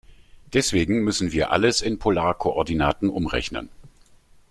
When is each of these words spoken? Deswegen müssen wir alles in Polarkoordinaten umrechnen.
Deswegen 0.53 1.03
müssen 1.03 1.31
wir 1.31 1.51
alles 1.51 1.83
in 1.83 1.99
Polarkoordinaten 1.99 3.07
umrechnen. 3.11 3.69